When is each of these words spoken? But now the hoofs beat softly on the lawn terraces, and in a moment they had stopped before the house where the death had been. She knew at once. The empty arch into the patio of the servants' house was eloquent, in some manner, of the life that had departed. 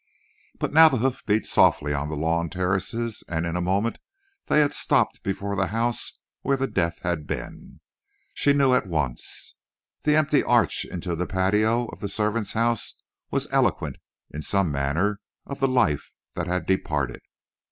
But 0.57 0.73
now 0.73 0.89
the 0.89 0.97
hoofs 0.97 1.21
beat 1.21 1.45
softly 1.45 1.93
on 1.93 2.09
the 2.09 2.15
lawn 2.15 2.49
terraces, 2.49 3.23
and 3.27 3.45
in 3.45 3.55
a 3.55 3.61
moment 3.61 3.99
they 4.47 4.59
had 4.61 4.73
stopped 4.73 5.21
before 5.21 5.55
the 5.55 5.67
house 5.67 6.17
where 6.41 6.57
the 6.57 6.65
death 6.65 7.01
had 7.03 7.27
been. 7.27 7.81
She 8.33 8.51
knew 8.51 8.73
at 8.73 8.87
once. 8.87 9.57
The 10.01 10.15
empty 10.15 10.41
arch 10.41 10.85
into 10.85 11.15
the 11.15 11.27
patio 11.27 11.85
of 11.89 11.99
the 11.99 12.09
servants' 12.09 12.53
house 12.53 12.95
was 13.29 13.47
eloquent, 13.51 13.99
in 14.31 14.41
some 14.41 14.71
manner, 14.71 15.19
of 15.45 15.59
the 15.59 15.67
life 15.67 16.13
that 16.33 16.47
had 16.47 16.65
departed. 16.65 17.21